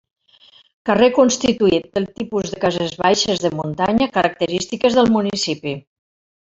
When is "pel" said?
1.99-2.09